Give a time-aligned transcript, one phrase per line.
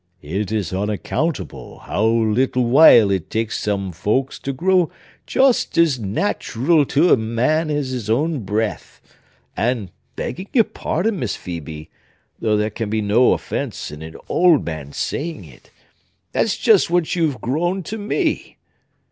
[0.23, 4.89] "It is unaccountable how little while it takes some folks to grow
[5.27, 8.99] just as natural to a man as his own breath;
[9.55, 11.89] and, begging your pardon, Miss Phœbe
[12.39, 15.69] (though there can be no offence in an old man's saying it),
[16.31, 18.57] that's just what you've grown to me!